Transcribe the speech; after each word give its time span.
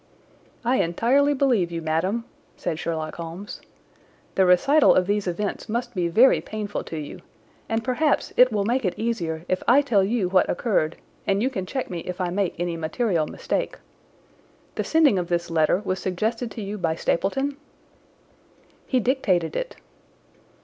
"I 0.65 0.77
entirely 0.77 1.35
believe 1.35 1.71
you, 1.71 1.79
madam," 1.79 2.25
said 2.57 2.79
Sherlock 2.79 3.17
Holmes. 3.17 3.61
"The 4.33 4.47
recital 4.47 4.95
of 4.95 5.05
these 5.05 5.27
events 5.27 5.69
must 5.69 5.93
be 5.93 6.07
very 6.07 6.41
painful 6.41 6.83
to 6.85 6.97
you, 6.97 7.21
and 7.69 7.83
perhaps 7.83 8.33
it 8.35 8.51
will 8.51 8.65
make 8.65 8.83
it 8.83 8.97
easier 8.97 9.45
if 9.47 9.61
I 9.67 9.83
tell 9.83 10.03
you 10.03 10.27
what 10.27 10.49
occurred, 10.49 10.95
and 11.27 11.43
you 11.43 11.51
can 11.51 11.67
check 11.67 11.91
me 11.91 11.99
if 11.99 12.19
I 12.19 12.31
make 12.31 12.55
any 12.59 12.75
material 12.77 13.27
mistake. 13.27 13.77
The 14.73 14.83
sending 14.83 15.19
of 15.19 15.27
this 15.27 15.51
letter 15.51 15.83
was 15.85 15.99
suggested 15.99 16.49
to 16.49 16.63
you 16.63 16.79
by 16.79 16.95
Stapleton?" 16.95 17.57
"He 18.87 18.99
dictated 18.99 19.55
it." 19.55 19.75